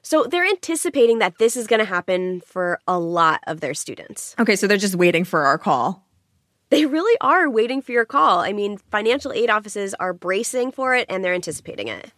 So 0.01 0.25
they're 0.25 0.45
anticipating 0.45 1.19
that 1.19 1.37
this 1.37 1.55
is 1.55 1.65
going 1.65 1.79
to 1.79 1.85
happen 1.85 2.41
for 2.41 2.81
a 2.89 2.99
lot 2.99 3.39
of 3.47 3.61
their 3.61 3.73
students. 3.73 4.35
Okay, 4.37 4.57
so 4.57 4.67
they're 4.67 4.75
just 4.75 4.95
waiting 4.95 5.23
for 5.23 5.45
our 5.45 5.57
call. 5.57 6.08
They 6.69 6.85
really 6.85 7.17
are 7.21 7.49
waiting 7.49 7.81
for 7.81 7.91
your 7.91 8.05
call. 8.05 8.39
I 8.39 8.53
mean, 8.53 8.77
financial 8.91 9.31
aid 9.31 9.49
offices 9.49 9.93
are 9.95 10.13
bracing 10.13 10.71
for 10.71 10.95
it 10.95 11.07
and 11.09 11.23
they're 11.23 11.33
anticipating 11.33 11.87
it. 11.87 12.11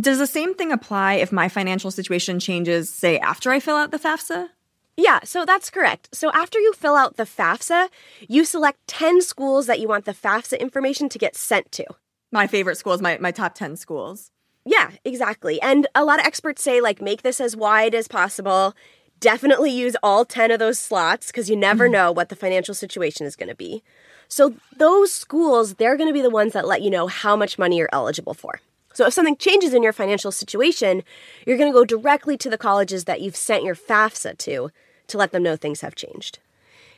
Does 0.00 0.18
the 0.18 0.26
same 0.26 0.54
thing 0.54 0.70
apply 0.70 1.14
if 1.14 1.32
my 1.32 1.48
financial 1.48 1.90
situation 1.90 2.38
changes, 2.38 2.88
say, 2.88 3.18
after 3.18 3.50
I 3.50 3.58
fill 3.60 3.76
out 3.76 3.90
the 3.90 3.98
FAFSA? 3.98 4.48
Yeah, 4.96 5.20
so 5.24 5.44
that's 5.44 5.70
correct. 5.70 6.08
So 6.12 6.30
after 6.32 6.58
you 6.58 6.72
fill 6.74 6.94
out 6.94 7.16
the 7.16 7.24
FAFSA, 7.24 7.88
you 8.28 8.44
select 8.44 8.86
10 8.86 9.22
schools 9.22 9.66
that 9.66 9.80
you 9.80 9.88
want 9.88 10.04
the 10.04 10.12
FAFSA 10.12 10.60
information 10.60 11.08
to 11.08 11.18
get 11.18 11.34
sent 11.34 11.72
to. 11.72 11.86
My 12.30 12.46
favorite 12.46 12.76
schools, 12.76 13.00
my, 13.00 13.18
my 13.18 13.30
top 13.32 13.54
10 13.54 13.76
schools. 13.76 14.30
Yeah, 14.64 14.90
exactly. 15.04 15.60
And 15.62 15.86
a 15.94 16.04
lot 16.04 16.20
of 16.20 16.26
experts 16.26 16.62
say, 16.62 16.80
like, 16.80 17.00
make 17.00 17.22
this 17.22 17.40
as 17.40 17.56
wide 17.56 17.94
as 17.94 18.08
possible 18.08 18.74
definitely 19.20 19.70
use 19.70 19.96
all 20.02 20.24
10 20.24 20.50
of 20.50 20.58
those 20.58 20.78
slots 20.78 21.28
because 21.28 21.48
you 21.48 21.56
never 21.56 21.84
mm-hmm. 21.84 21.92
know 21.92 22.12
what 22.12 22.28
the 22.28 22.36
financial 22.36 22.74
situation 22.74 23.26
is 23.26 23.36
going 23.36 23.48
to 23.48 23.54
be. 23.54 23.82
So, 24.28 24.54
those 24.76 25.12
schools, 25.12 25.74
they're 25.74 25.96
going 25.96 26.08
to 26.08 26.14
be 26.14 26.22
the 26.22 26.30
ones 26.30 26.52
that 26.52 26.66
let 26.66 26.82
you 26.82 26.90
know 26.90 27.08
how 27.08 27.34
much 27.34 27.58
money 27.58 27.78
you're 27.78 27.88
eligible 27.92 28.34
for. 28.34 28.60
So, 28.92 29.06
if 29.06 29.12
something 29.12 29.36
changes 29.36 29.74
in 29.74 29.82
your 29.82 29.92
financial 29.92 30.30
situation, 30.30 31.02
you're 31.44 31.58
going 31.58 31.70
to 31.70 31.76
go 31.76 31.84
directly 31.84 32.36
to 32.38 32.48
the 32.48 32.58
colleges 32.58 33.04
that 33.04 33.20
you've 33.20 33.36
sent 33.36 33.64
your 33.64 33.74
FAFSA 33.74 34.38
to 34.38 34.70
to 35.08 35.18
let 35.18 35.32
them 35.32 35.42
know 35.42 35.56
things 35.56 35.80
have 35.80 35.96
changed. 35.96 36.38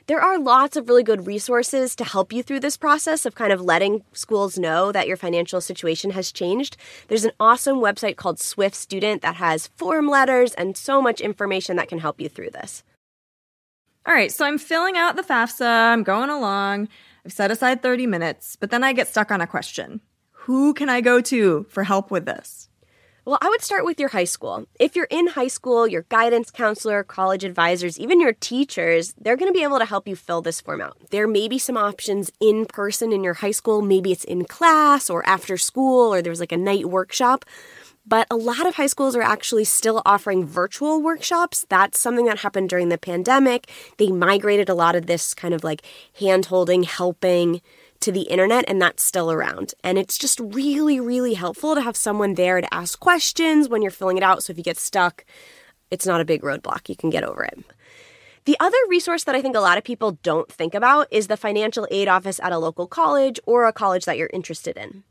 There 0.08 0.20
are 0.20 0.38
lots 0.38 0.76
of 0.76 0.88
really 0.88 1.04
good 1.04 1.28
resources 1.28 1.94
to 1.94 2.04
help 2.04 2.32
you 2.32 2.42
through 2.42 2.60
this 2.60 2.76
process 2.76 3.24
of 3.24 3.36
kind 3.36 3.52
of 3.52 3.60
letting 3.60 4.02
schools 4.12 4.58
know 4.58 4.90
that 4.90 5.06
your 5.06 5.16
financial 5.16 5.60
situation 5.60 6.10
has 6.10 6.32
changed. 6.32 6.76
There's 7.06 7.24
an 7.24 7.32
awesome 7.38 7.76
website 7.76 8.16
called 8.16 8.40
Swift 8.40 8.74
Student 8.74 9.22
that 9.22 9.36
has 9.36 9.68
form 9.68 10.08
letters 10.08 10.54
and 10.54 10.76
so 10.76 11.00
much 11.00 11.20
information 11.20 11.76
that 11.76 11.88
can 11.88 12.00
help 12.00 12.20
you 12.20 12.28
through 12.28 12.50
this. 12.50 12.82
All 14.04 14.12
right, 14.14 14.32
so 14.32 14.44
I'm 14.44 14.58
filling 14.58 14.96
out 14.96 15.14
the 15.14 15.22
FAFSA, 15.22 15.92
I'm 15.92 16.02
going 16.02 16.30
along. 16.30 16.88
I've 17.24 17.32
set 17.32 17.52
aside 17.52 17.82
30 17.82 18.08
minutes, 18.08 18.56
but 18.56 18.70
then 18.70 18.82
I 18.82 18.92
get 18.92 19.06
stuck 19.06 19.30
on 19.30 19.40
a 19.40 19.46
question. 19.46 20.00
Who 20.32 20.74
can 20.74 20.88
I 20.88 21.00
go 21.00 21.20
to 21.20 21.64
for 21.68 21.84
help 21.84 22.10
with 22.10 22.26
this? 22.26 22.68
Well, 23.24 23.38
I 23.40 23.48
would 23.48 23.62
start 23.62 23.84
with 23.84 24.00
your 24.00 24.08
high 24.08 24.24
school. 24.24 24.66
If 24.80 24.96
you're 24.96 25.06
in 25.08 25.28
high 25.28 25.46
school, 25.46 25.86
your 25.86 26.06
guidance 26.08 26.50
counselor, 26.50 27.04
college 27.04 27.44
advisors, 27.44 28.00
even 28.00 28.20
your 28.20 28.32
teachers, 28.32 29.14
they're 29.16 29.36
going 29.36 29.48
to 29.48 29.56
be 29.56 29.62
able 29.62 29.78
to 29.78 29.84
help 29.84 30.08
you 30.08 30.16
fill 30.16 30.42
this 30.42 30.60
form 30.60 30.80
out. 30.80 30.96
There 31.10 31.28
may 31.28 31.46
be 31.46 31.58
some 31.58 31.76
options 31.76 32.32
in 32.40 32.66
person 32.66 33.12
in 33.12 33.22
your 33.22 33.34
high 33.34 33.52
school. 33.52 33.80
Maybe 33.80 34.10
it's 34.10 34.24
in 34.24 34.44
class 34.46 35.08
or 35.08 35.24
after 35.24 35.56
school 35.56 36.12
or 36.12 36.20
there's 36.20 36.40
like 36.40 36.50
a 36.50 36.56
night 36.56 36.86
workshop. 36.86 37.44
But 38.04 38.26
a 38.28 38.34
lot 38.34 38.66
of 38.66 38.74
high 38.74 38.88
schools 38.88 39.14
are 39.14 39.22
actually 39.22 39.64
still 39.64 40.02
offering 40.04 40.44
virtual 40.44 41.00
workshops. 41.00 41.64
That's 41.68 42.00
something 42.00 42.24
that 42.26 42.40
happened 42.40 42.70
during 42.70 42.88
the 42.88 42.98
pandemic. 42.98 43.70
They 43.98 44.08
migrated 44.08 44.68
a 44.68 44.74
lot 44.74 44.96
of 44.96 45.06
this 45.06 45.32
kind 45.32 45.54
of 45.54 45.62
like 45.62 45.82
hand 46.18 46.46
holding, 46.46 46.82
helping 46.82 47.62
to 48.02 48.12
the 48.12 48.22
internet, 48.22 48.64
and 48.68 48.80
that's 48.80 49.04
still 49.04 49.32
around. 49.32 49.74
And 49.82 49.98
it's 49.98 50.18
just 50.18 50.38
really, 50.40 51.00
really 51.00 51.34
helpful 51.34 51.74
to 51.74 51.80
have 51.80 51.96
someone 51.96 52.34
there 52.34 52.60
to 52.60 52.74
ask 52.74 53.00
questions 53.00 53.68
when 53.68 53.82
you're 53.82 53.90
filling 53.90 54.16
it 54.16 54.22
out. 54.22 54.42
So 54.42 54.50
if 54.50 54.58
you 54.58 54.64
get 54.64 54.78
stuck, 54.78 55.24
it's 55.90 56.06
not 56.06 56.20
a 56.20 56.24
big 56.24 56.42
roadblock. 56.42 56.88
You 56.88 56.96
can 56.96 57.10
get 57.10 57.24
over 57.24 57.44
it. 57.44 57.58
The 58.44 58.56
other 58.58 58.76
resource 58.88 59.24
that 59.24 59.36
I 59.36 59.42
think 59.42 59.54
a 59.54 59.60
lot 59.60 59.78
of 59.78 59.84
people 59.84 60.18
don't 60.22 60.50
think 60.50 60.74
about 60.74 61.06
is 61.12 61.28
the 61.28 61.36
financial 61.36 61.86
aid 61.90 62.08
office 62.08 62.40
at 62.40 62.52
a 62.52 62.58
local 62.58 62.88
college 62.88 63.38
or 63.46 63.66
a 63.66 63.72
college 63.72 64.04
that 64.04 64.18
you're 64.18 64.30
interested 64.32 64.76
in. 64.76 65.04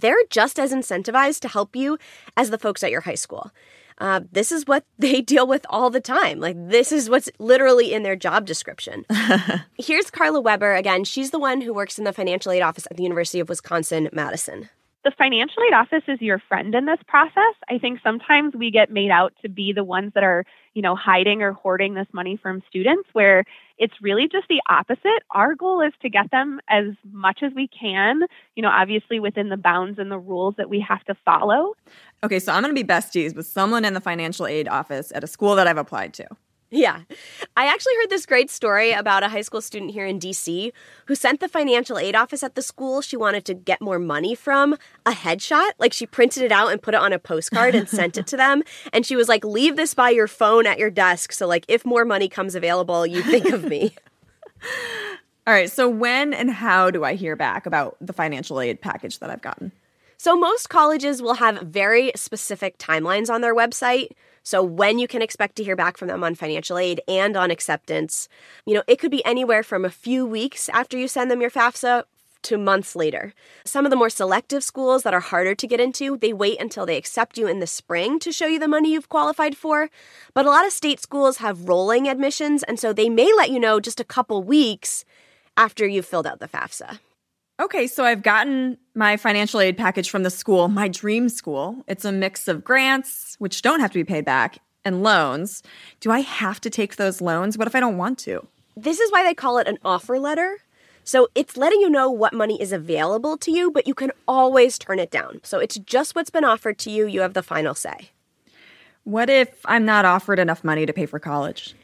They're 0.00 0.24
just 0.30 0.58
as 0.58 0.72
incentivized 0.72 1.40
to 1.40 1.48
help 1.48 1.74
you 1.74 1.98
as 2.36 2.50
the 2.50 2.58
folks 2.58 2.82
at 2.82 2.90
your 2.90 3.02
high 3.02 3.14
school. 3.14 3.50
Uh, 3.98 4.20
this 4.30 4.52
is 4.52 4.66
what 4.66 4.84
they 4.98 5.20
deal 5.20 5.46
with 5.46 5.64
all 5.70 5.90
the 5.90 6.00
time. 6.00 6.40
Like, 6.40 6.56
this 6.68 6.92
is 6.92 7.08
what's 7.08 7.30
literally 7.38 7.92
in 7.92 8.02
their 8.02 8.16
job 8.16 8.46
description. 8.46 9.04
Here's 9.78 10.10
Carla 10.10 10.40
Weber 10.40 10.74
again. 10.74 11.04
She's 11.04 11.30
the 11.30 11.38
one 11.38 11.60
who 11.60 11.72
works 11.72 11.98
in 11.98 12.04
the 12.04 12.12
financial 12.12 12.52
aid 12.52 12.62
office 12.62 12.86
at 12.90 12.96
the 12.96 13.02
University 13.02 13.40
of 13.40 13.48
Wisconsin 13.48 14.08
Madison. 14.12 14.68
The 15.04 15.12
financial 15.16 15.62
aid 15.62 15.72
office 15.72 16.02
is 16.08 16.20
your 16.20 16.42
friend 16.48 16.74
in 16.74 16.86
this 16.86 16.98
process. 17.06 17.54
I 17.70 17.78
think 17.78 18.00
sometimes 18.02 18.54
we 18.54 18.72
get 18.72 18.90
made 18.90 19.10
out 19.10 19.32
to 19.42 19.48
be 19.48 19.72
the 19.72 19.84
ones 19.84 20.12
that 20.14 20.24
are, 20.24 20.44
you 20.76 20.82
know, 20.82 20.94
hiding 20.94 21.40
or 21.40 21.52
hoarding 21.52 21.94
this 21.94 22.06
money 22.12 22.36
from 22.36 22.62
students, 22.68 23.08
where 23.14 23.44
it's 23.78 23.94
really 24.02 24.28
just 24.30 24.46
the 24.48 24.60
opposite. 24.68 25.22
Our 25.30 25.54
goal 25.54 25.80
is 25.80 25.94
to 26.02 26.10
get 26.10 26.30
them 26.30 26.60
as 26.68 26.84
much 27.10 27.40
as 27.42 27.50
we 27.54 27.66
can, 27.66 28.20
you 28.56 28.62
know, 28.62 28.68
obviously 28.68 29.18
within 29.18 29.48
the 29.48 29.56
bounds 29.56 29.98
and 29.98 30.10
the 30.10 30.18
rules 30.18 30.54
that 30.58 30.68
we 30.68 30.84
have 30.86 31.02
to 31.04 31.14
follow. 31.24 31.72
Okay, 32.22 32.38
so 32.38 32.52
I'm 32.52 32.62
going 32.62 32.76
to 32.76 32.80
be 32.80 32.86
besties 32.86 33.34
with 33.34 33.46
someone 33.46 33.86
in 33.86 33.94
the 33.94 34.02
financial 34.02 34.46
aid 34.46 34.68
office 34.68 35.12
at 35.14 35.24
a 35.24 35.26
school 35.26 35.56
that 35.56 35.66
I've 35.66 35.78
applied 35.78 36.12
to. 36.14 36.26
Yeah. 36.76 37.00
I 37.56 37.66
actually 37.66 37.94
heard 37.94 38.10
this 38.10 38.26
great 38.26 38.50
story 38.50 38.92
about 38.92 39.22
a 39.22 39.28
high 39.28 39.40
school 39.40 39.62
student 39.62 39.92
here 39.92 40.04
in 40.04 40.20
DC 40.20 40.72
who 41.06 41.14
sent 41.14 41.40
the 41.40 41.48
financial 41.48 41.98
aid 41.98 42.14
office 42.14 42.42
at 42.42 42.54
the 42.54 42.60
school 42.60 43.00
she 43.00 43.16
wanted 43.16 43.46
to 43.46 43.54
get 43.54 43.80
more 43.80 43.98
money 43.98 44.34
from 44.34 44.74
a 45.06 45.12
headshot. 45.12 45.70
Like 45.78 45.94
she 45.94 46.04
printed 46.04 46.42
it 46.42 46.52
out 46.52 46.70
and 46.72 46.82
put 46.82 46.92
it 46.92 47.00
on 47.00 47.14
a 47.14 47.18
postcard 47.18 47.74
and 47.74 47.88
sent 47.88 48.18
it 48.18 48.26
to 48.26 48.36
them. 48.36 48.62
And 48.92 49.06
she 49.06 49.16
was 49.16 49.26
like, 49.26 49.42
leave 49.42 49.76
this 49.76 49.94
by 49.94 50.10
your 50.10 50.28
phone 50.28 50.66
at 50.66 50.78
your 50.78 50.90
desk. 50.90 51.32
So, 51.32 51.46
like, 51.46 51.64
if 51.66 51.86
more 51.86 52.04
money 52.04 52.28
comes 52.28 52.54
available, 52.54 53.06
you 53.06 53.22
think 53.22 53.46
of 53.46 53.64
me. 53.64 53.94
All 55.46 55.54
right. 55.54 55.70
So, 55.70 55.88
when 55.88 56.34
and 56.34 56.50
how 56.50 56.90
do 56.90 57.04
I 57.04 57.14
hear 57.14 57.36
back 57.36 57.64
about 57.64 57.96
the 58.02 58.12
financial 58.12 58.60
aid 58.60 58.82
package 58.82 59.18
that 59.20 59.30
I've 59.30 59.42
gotten? 59.42 59.72
So, 60.18 60.36
most 60.36 60.68
colleges 60.68 61.22
will 61.22 61.34
have 61.34 61.62
very 61.62 62.12
specific 62.16 62.76
timelines 62.78 63.30
on 63.30 63.40
their 63.40 63.54
website. 63.54 64.10
So, 64.46 64.62
when 64.62 65.00
you 65.00 65.08
can 65.08 65.22
expect 65.22 65.56
to 65.56 65.64
hear 65.64 65.74
back 65.74 65.96
from 65.96 66.06
them 66.06 66.22
on 66.22 66.36
financial 66.36 66.78
aid 66.78 67.00
and 67.08 67.36
on 67.36 67.50
acceptance, 67.50 68.28
you 68.64 68.74
know, 68.74 68.84
it 68.86 69.00
could 69.00 69.10
be 69.10 69.24
anywhere 69.24 69.64
from 69.64 69.84
a 69.84 69.90
few 69.90 70.24
weeks 70.24 70.68
after 70.68 70.96
you 70.96 71.08
send 71.08 71.32
them 71.32 71.40
your 71.40 71.50
FAFSA 71.50 72.04
to 72.42 72.56
months 72.56 72.94
later. 72.94 73.34
Some 73.64 73.84
of 73.84 73.90
the 73.90 73.96
more 73.96 74.08
selective 74.08 74.62
schools 74.62 75.02
that 75.02 75.12
are 75.12 75.18
harder 75.18 75.56
to 75.56 75.66
get 75.66 75.80
into, 75.80 76.16
they 76.16 76.32
wait 76.32 76.60
until 76.60 76.86
they 76.86 76.96
accept 76.96 77.36
you 77.36 77.48
in 77.48 77.58
the 77.58 77.66
spring 77.66 78.20
to 78.20 78.30
show 78.30 78.46
you 78.46 78.60
the 78.60 78.68
money 78.68 78.92
you've 78.92 79.08
qualified 79.08 79.56
for. 79.56 79.90
But 80.32 80.46
a 80.46 80.50
lot 80.50 80.64
of 80.64 80.70
state 80.70 81.00
schools 81.00 81.38
have 81.38 81.68
rolling 81.68 82.06
admissions, 82.06 82.62
and 82.62 82.78
so 82.78 82.92
they 82.92 83.08
may 83.08 83.32
let 83.36 83.50
you 83.50 83.58
know 83.58 83.80
just 83.80 83.98
a 83.98 84.04
couple 84.04 84.44
weeks 84.44 85.04
after 85.56 85.88
you've 85.88 86.06
filled 86.06 86.28
out 86.28 86.38
the 86.38 86.46
FAFSA. 86.46 87.00
Okay, 87.58 87.86
so 87.86 88.04
I've 88.04 88.22
gotten 88.22 88.76
my 88.94 89.16
financial 89.16 89.60
aid 89.60 89.78
package 89.78 90.10
from 90.10 90.24
the 90.24 90.30
school, 90.30 90.68
my 90.68 90.88
dream 90.88 91.30
school. 91.30 91.82
It's 91.86 92.04
a 92.04 92.12
mix 92.12 92.48
of 92.48 92.62
grants, 92.62 93.34
which 93.38 93.62
don't 93.62 93.80
have 93.80 93.90
to 93.92 93.98
be 93.98 94.04
paid 94.04 94.26
back, 94.26 94.58
and 94.84 95.02
loans. 95.02 95.62
Do 96.00 96.10
I 96.10 96.20
have 96.20 96.60
to 96.62 96.70
take 96.70 96.96
those 96.96 97.22
loans? 97.22 97.56
What 97.56 97.66
if 97.66 97.74
I 97.74 97.80
don't 97.80 97.96
want 97.96 98.18
to? 98.20 98.46
This 98.76 99.00
is 99.00 99.10
why 99.10 99.24
they 99.24 99.32
call 99.32 99.56
it 99.56 99.66
an 99.66 99.78
offer 99.82 100.18
letter. 100.18 100.58
So 101.02 101.28
it's 101.34 101.56
letting 101.56 101.80
you 101.80 101.88
know 101.88 102.10
what 102.10 102.34
money 102.34 102.60
is 102.60 102.72
available 102.72 103.38
to 103.38 103.50
you, 103.50 103.70
but 103.70 103.86
you 103.86 103.94
can 103.94 104.12
always 104.28 104.78
turn 104.78 104.98
it 104.98 105.10
down. 105.10 105.40
So 105.42 105.58
it's 105.58 105.78
just 105.78 106.14
what's 106.14 106.30
been 106.30 106.44
offered 106.44 106.78
to 106.80 106.90
you. 106.90 107.06
You 107.06 107.22
have 107.22 107.32
the 107.32 107.42
final 107.42 107.74
say. 107.74 108.10
What 109.04 109.30
if 109.30 109.60
I'm 109.64 109.86
not 109.86 110.04
offered 110.04 110.38
enough 110.38 110.62
money 110.62 110.84
to 110.84 110.92
pay 110.92 111.06
for 111.06 111.18
college? 111.18 111.74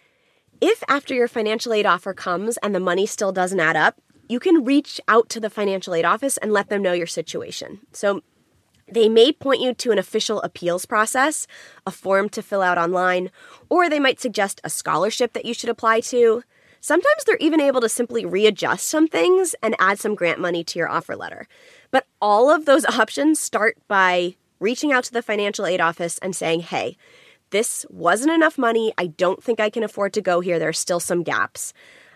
If 0.60 0.82
after 0.86 1.14
your 1.14 1.28
financial 1.28 1.72
aid 1.72 1.86
offer 1.86 2.12
comes 2.12 2.58
and 2.58 2.74
the 2.74 2.80
money 2.80 3.06
still 3.06 3.32
doesn't 3.32 3.60
add 3.60 3.76
up, 3.76 4.00
you 4.28 4.40
can 4.40 4.64
reach 4.64 5.00
out 5.08 5.28
to 5.30 5.40
the 5.40 5.50
financial 5.50 5.94
aid 5.94 6.04
office 6.04 6.36
and 6.38 6.52
let 6.52 6.68
them 6.68 6.82
know 6.82 6.92
your 6.92 7.06
situation. 7.06 7.80
So 7.92 8.22
they 8.90 9.08
may 9.08 9.32
point 9.32 9.60
you 9.60 9.74
to 9.74 9.90
an 9.90 9.98
official 9.98 10.40
appeals 10.42 10.86
process, 10.86 11.46
a 11.86 11.90
form 11.90 12.28
to 12.30 12.42
fill 12.42 12.62
out 12.62 12.78
online, 12.78 13.30
or 13.68 13.88
they 13.88 14.00
might 14.00 14.20
suggest 14.20 14.60
a 14.64 14.70
scholarship 14.70 15.32
that 15.32 15.44
you 15.44 15.54
should 15.54 15.70
apply 15.70 16.00
to. 16.00 16.42
Sometimes 16.80 17.24
they're 17.24 17.36
even 17.36 17.60
able 17.60 17.80
to 17.80 17.88
simply 17.88 18.24
readjust 18.24 18.88
some 18.88 19.06
things 19.06 19.54
and 19.62 19.76
add 19.78 19.98
some 19.98 20.14
grant 20.14 20.40
money 20.40 20.64
to 20.64 20.78
your 20.78 20.90
offer 20.90 21.14
letter. 21.14 21.46
But 21.90 22.06
all 22.20 22.50
of 22.50 22.64
those 22.64 22.84
options 22.98 23.40
start 23.40 23.78
by 23.88 24.36
reaching 24.60 24.92
out 24.92 25.04
to 25.04 25.12
the 25.12 25.22
financial 25.22 25.66
aid 25.66 25.80
office 25.80 26.18
and 26.18 26.34
saying, 26.34 26.60
hey, 26.60 26.96
this 27.50 27.86
wasn't 27.90 28.32
enough 28.32 28.58
money. 28.58 28.92
I 28.98 29.06
don't 29.08 29.42
think 29.42 29.60
I 29.60 29.70
can 29.70 29.82
afford 29.84 30.12
to 30.14 30.20
go 30.20 30.40
here. 30.40 30.58
There 30.58 30.70
are 30.70 30.72
still 30.72 31.00
some 31.00 31.22
gaps. 31.22 31.72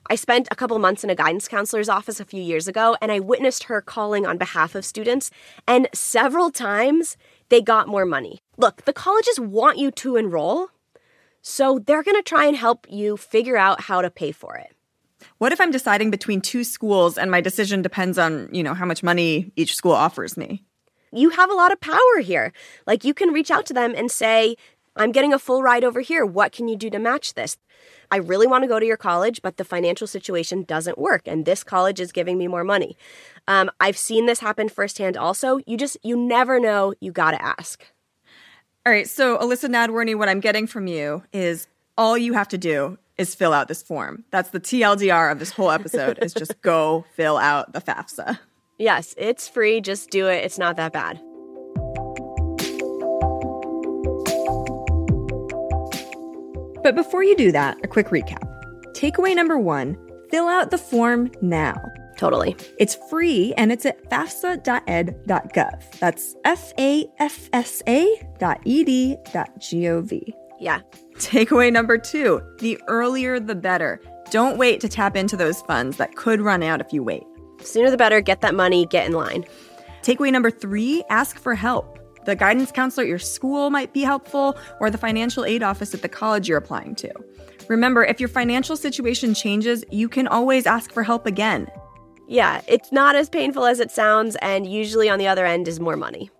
I 0.08 0.14
spent 0.14 0.48
a 0.50 0.56
couple 0.56 0.78
months 0.78 1.04
in 1.04 1.10
a 1.10 1.14
guidance 1.14 1.48
counselor's 1.48 1.88
office 1.88 2.20
a 2.20 2.24
few 2.24 2.42
years 2.42 2.68
ago, 2.68 2.96
and 3.00 3.10
I 3.10 3.20
witnessed 3.20 3.64
her 3.64 3.80
calling 3.80 4.26
on 4.26 4.38
behalf 4.38 4.74
of 4.74 4.84
students, 4.84 5.30
and 5.66 5.88
several 5.92 6.50
times 6.50 7.16
they 7.48 7.60
got 7.60 7.88
more 7.88 8.06
money. 8.06 8.40
Look, 8.56 8.84
the 8.84 8.92
colleges 8.92 9.40
want 9.40 9.78
you 9.78 9.90
to 9.92 10.16
enroll, 10.16 10.68
so 11.42 11.78
they're 11.78 12.02
going 12.02 12.16
to 12.16 12.22
try 12.22 12.46
and 12.46 12.56
help 12.56 12.86
you 12.88 13.16
figure 13.16 13.56
out 13.56 13.82
how 13.82 14.02
to 14.02 14.10
pay 14.10 14.32
for 14.32 14.56
it. 14.56 14.74
What 15.38 15.52
if 15.52 15.60
I'm 15.60 15.70
deciding 15.70 16.10
between 16.10 16.40
two 16.40 16.64
schools 16.64 17.18
and 17.18 17.30
my 17.30 17.40
decision 17.40 17.82
depends 17.82 18.18
on, 18.18 18.48
you 18.52 18.62
know, 18.62 18.74
how 18.74 18.86
much 18.86 19.02
money 19.02 19.52
each 19.56 19.74
school 19.74 19.92
offers 19.92 20.36
me? 20.36 20.64
You 21.12 21.30
have 21.30 21.50
a 21.50 21.54
lot 21.54 21.72
of 21.72 21.80
power 21.80 22.20
here. 22.22 22.52
Like 22.86 23.04
you 23.04 23.14
can 23.14 23.32
reach 23.32 23.50
out 23.50 23.66
to 23.66 23.74
them 23.74 23.94
and 23.96 24.10
say, 24.10 24.56
I'm 24.96 25.12
getting 25.12 25.32
a 25.32 25.38
full 25.38 25.62
ride 25.62 25.84
over 25.84 26.00
here. 26.00 26.24
What 26.24 26.52
can 26.52 26.68
you 26.68 26.76
do 26.76 26.90
to 26.90 26.98
match 26.98 27.34
this? 27.34 27.56
I 28.10 28.16
really 28.16 28.46
want 28.46 28.62
to 28.62 28.68
go 28.68 28.78
to 28.78 28.86
your 28.86 28.96
college, 28.96 29.42
but 29.42 29.56
the 29.56 29.64
financial 29.64 30.06
situation 30.06 30.62
doesn't 30.62 30.98
work, 30.98 31.22
and 31.26 31.44
this 31.44 31.64
college 31.64 32.00
is 32.00 32.12
giving 32.12 32.38
me 32.38 32.46
more 32.46 32.64
money. 32.64 32.96
Um, 33.48 33.70
I've 33.80 33.98
seen 33.98 34.26
this 34.26 34.40
happen 34.40 34.68
firsthand 34.68 35.16
also. 35.16 35.58
You 35.66 35.76
just, 35.76 35.96
you 36.02 36.16
never 36.16 36.60
know. 36.60 36.94
You 37.00 37.12
got 37.12 37.32
to 37.32 37.42
ask. 37.42 37.84
All 38.84 38.92
right. 38.92 39.08
So, 39.08 39.38
Alyssa 39.38 39.68
Nadworny, 39.68 40.16
what 40.16 40.28
I'm 40.28 40.40
getting 40.40 40.66
from 40.66 40.86
you 40.86 41.24
is 41.32 41.66
all 41.98 42.16
you 42.16 42.34
have 42.34 42.48
to 42.48 42.58
do 42.58 42.98
is 43.18 43.34
fill 43.34 43.52
out 43.52 43.68
this 43.68 43.82
form. 43.82 44.24
That's 44.30 44.50
the 44.50 44.60
TLDR 44.60 45.32
of 45.32 45.38
this 45.38 45.50
whole 45.50 45.70
episode 45.70 46.18
is 46.22 46.34
just 46.34 46.60
go 46.62 47.04
fill 47.14 47.38
out 47.38 47.72
the 47.72 47.80
FAFSA. 47.80 48.38
Yes, 48.78 49.14
it's 49.16 49.48
free. 49.48 49.80
Just 49.80 50.10
do 50.10 50.28
it. 50.28 50.44
It's 50.44 50.58
not 50.58 50.76
that 50.76 50.92
bad. 50.92 51.20
But 56.86 56.94
before 56.94 57.24
you 57.24 57.34
do 57.34 57.50
that, 57.50 57.76
a 57.82 57.88
quick 57.88 58.10
recap. 58.10 58.44
Takeaway 58.92 59.34
number 59.34 59.58
one 59.58 59.96
fill 60.30 60.46
out 60.46 60.70
the 60.70 60.78
form 60.78 61.32
now. 61.42 61.74
Totally. 62.16 62.54
It's 62.78 62.94
free 63.10 63.52
and 63.56 63.72
it's 63.72 63.84
at 63.84 64.08
fafsa.ed.gov. 64.08 65.98
That's 65.98 66.36
F 66.44 66.72
A 66.78 67.04
F 67.18 67.50
S 67.52 67.82
A 67.88 68.22
dot 68.38 68.60
E 68.64 68.84
D 68.84 69.16
dot 69.32 69.50
G 69.58 69.88
O 69.88 70.00
V. 70.00 70.32
Yeah. 70.60 70.78
Takeaway 71.14 71.72
number 71.72 71.98
two 71.98 72.40
the 72.60 72.80
earlier 72.86 73.40
the 73.40 73.56
better. 73.56 74.00
Don't 74.30 74.56
wait 74.56 74.80
to 74.82 74.88
tap 74.88 75.16
into 75.16 75.36
those 75.36 75.62
funds 75.62 75.96
that 75.96 76.14
could 76.14 76.40
run 76.40 76.62
out 76.62 76.80
if 76.80 76.92
you 76.92 77.02
wait. 77.02 77.24
Sooner 77.62 77.90
the 77.90 77.96
better. 77.96 78.20
Get 78.20 78.42
that 78.42 78.54
money, 78.54 78.86
get 78.86 79.06
in 79.06 79.12
line. 79.12 79.44
Takeaway 80.02 80.30
number 80.30 80.52
three 80.52 81.02
ask 81.10 81.36
for 81.36 81.56
help. 81.56 81.95
The 82.26 82.36
guidance 82.36 82.70
counselor 82.70 83.04
at 83.04 83.08
your 83.08 83.18
school 83.18 83.70
might 83.70 83.92
be 83.92 84.02
helpful, 84.02 84.58
or 84.80 84.90
the 84.90 84.98
financial 84.98 85.44
aid 85.44 85.62
office 85.62 85.94
at 85.94 86.02
the 86.02 86.08
college 86.08 86.48
you're 86.48 86.58
applying 86.58 86.94
to. 86.96 87.12
Remember, 87.68 88.04
if 88.04 88.20
your 88.20 88.28
financial 88.28 88.76
situation 88.76 89.32
changes, 89.32 89.84
you 89.90 90.08
can 90.08 90.28
always 90.28 90.66
ask 90.66 90.92
for 90.92 91.02
help 91.02 91.26
again. 91.26 91.68
Yeah, 92.28 92.60
it's 92.66 92.92
not 92.92 93.16
as 93.16 93.28
painful 93.28 93.64
as 93.64 93.80
it 93.80 93.90
sounds, 93.90 94.36
and 94.42 94.70
usually 94.70 95.08
on 95.08 95.18
the 95.18 95.28
other 95.28 95.46
end 95.46 95.68
is 95.68 95.80
more 95.80 95.96
money. 95.96 96.30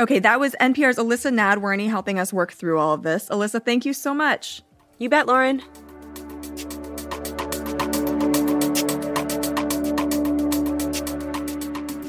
Okay, 0.00 0.18
that 0.18 0.40
was 0.40 0.56
NPR's 0.60 0.96
Alyssa 0.96 1.32
Nadworny 1.32 1.88
helping 1.88 2.18
us 2.18 2.32
work 2.32 2.52
through 2.52 2.78
all 2.78 2.92
of 2.92 3.02
this. 3.02 3.28
Alyssa, 3.28 3.64
thank 3.64 3.84
you 3.84 3.92
so 3.92 4.12
much. 4.12 4.62
You 4.98 5.08
bet, 5.08 5.26
Lauren. 5.26 5.62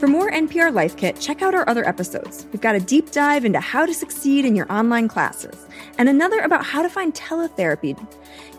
For 0.03 0.09
more 0.09 0.29
NPR 0.29 0.73
Life 0.73 0.97
Kit, 0.97 1.17
check 1.17 1.41
out 1.41 1.55
our 1.55 1.63
other 1.69 1.87
episodes. 1.87 2.45
We've 2.51 2.59
got 2.59 2.75
a 2.75 2.79
deep 2.81 3.11
dive 3.11 3.45
into 3.45 3.61
how 3.61 3.85
to 3.85 3.93
succeed 3.93 4.43
in 4.43 4.53
your 4.53 4.69
online 4.69 5.07
classes, 5.07 5.65
and 5.97 6.09
another 6.09 6.41
about 6.41 6.65
how 6.65 6.81
to 6.81 6.89
find 6.89 7.13
teletherapy. 7.13 7.97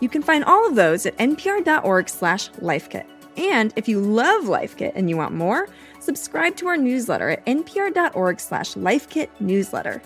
You 0.01 0.09
can 0.09 0.23
find 0.23 0.43
all 0.43 0.67
of 0.67 0.73
those 0.73 1.05
at 1.05 1.15
npr.org/lifekit. 1.17 3.05
And 3.37 3.73
if 3.75 3.87
you 3.87 3.99
love 3.99 4.47
Life 4.47 4.75
Kit 4.75 4.93
and 4.95 5.07
you 5.07 5.17
want 5.17 5.35
more, 5.35 5.69
subscribe 5.99 6.55
to 6.55 6.67
our 6.67 6.77
newsletter 6.77 7.29
at 7.29 7.45
npr.org/lifekitnewsletter. 7.45 10.01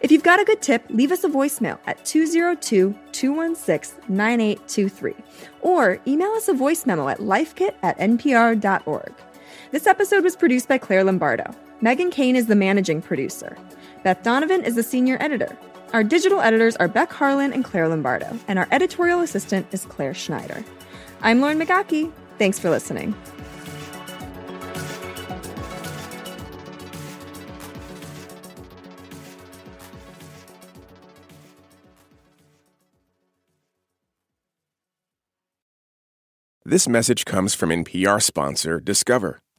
If 0.00 0.10
you've 0.10 0.22
got 0.22 0.40
a 0.40 0.44
good 0.44 0.62
tip, 0.62 0.84
leave 0.88 1.12
us 1.12 1.24
a 1.24 1.28
voicemail 1.28 1.78
at 1.86 2.02
202 2.06 2.94
216 3.12 4.00
9823 4.08 5.14
or 5.60 6.00
email 6.06 6.30
us 6.30 6.48
a 6.48 6.54
voice 6.54 6.86
memo 6.86 7.08
at 7.08 7.18
lifekit 7.18 7.74
at 7.82 7.98
npr.org. 7.98 9.12
This 9.72 9.86
episode 9.86 10.24
was 10.24 10.34
produced 10.34 10.66
by 10.66 10.78
Clare 10.78 11.04
Lombardo. 11.04 11.54
Meghan 11.80 12.10
Keane 12.10 12.34
is 12.34 12.48
the 12.48 12.56
managing 12.56 13.00
producer. 13.00 13.56
Beth 14.02 14.20
Donovan 14.24 14.64
is 14.64 14.74
the 14.74 14.82
senior 14.82 15.16
editor. 15.20 15.56
Our 15.92 16.02
digital 16.02 16.40
editors 16.40 16.74
are 16.76 16.88
Beck 16.88 17.12
Harlan 17.12 17.52
and 17.52 17.64
Clare 17.64 17.88
Lombardo, 17.88 18.36
and 18.48 18.58
our 18.58 18.66
editorial 18.72 19.20
assistant 19.20 19.68
is 19.70 19.84
Clare 19.84 20.12
Schneider. 20.12 20.64
I'm 21.22 21.40
Lauren 21.40 21.56
Migaki. 21.56 22.10
Thanks 22.36 22.58
for 22.58 22.68
listening. 22.68 23.14
This 36.64 36.88
message 36.88 37.24
comes 37.24 37.54
from 37.54 37.70
NPR 37.70 38.20
sponsor 38.20 38.80
Discover. 38.80 39.38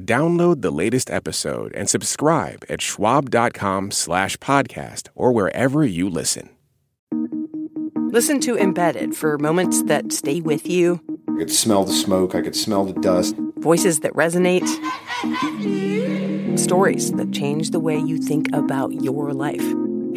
Download 0.00 0.60
the 0.60 0.70
latest 0.70 1.10
episode 1.10 1.72
and 1.74 1.88
subscribe 1.88 2.64
at 2.68 2.82
schwab.com 2.82 3.90
slash 3.90 4.36
podcast 4.38 5.08
or 5.14 5.32
wherever 5.32 5.84
you 5.84 6.10
listen. 6.10 6.50
Listen 8.10 8.38
to 8.40 8.56
Embedded 8.56 9.16
for 9.16 9.36
moments 9.38 9.82
that 9.84 10.12
stay 10.12 10.40
with 10.40 10.68
you. 10.68 11.00
I 11.28 11.38
could 11.38 11.52
smell 11.52 11.84
the 11.84 11.92
smoke, 11.92 12.34
I 12.34 12.40
could 12.40 12.54
smell 12.56 12.84
the 12.84 12.98
dust. 13.00 13.36
Voices 13.58 14.00
that 14.00 14.12
resonate. 14.12 14.66
Stories 16.58 17.12
that 17.12 17.32
change 17.32 17.70
the 17.70 17.80
way 17.80 17.98
you 17.98 18.18
think 18.18 18.48
about 18.54 18.92
your 19.02 19.32
life. 19.32 19.64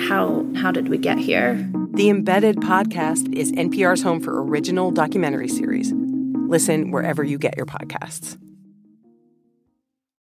How 0.08 0.46
how 0.56 0.72
did 0.72 0.88
we 0.88 0.98
get 0.98 1.18
here? 1.18 1.56
The 1.92 2.10
Embedded 2.10 2.58
podcast 2.58 3.34
is 3.34 3.52
NPR's 3.54 4.04
home 4.04 4.22
for 4.22 4.42
original 4.44 4.92
documentary 4.92 5.50
series. 5.50 5.92
Listen 6.48 6.92
wherever 6.92 7.24
you 7.24 7.38
get 7.38 7.58
your 7.58 7.66
podcasts. 7.66 8.38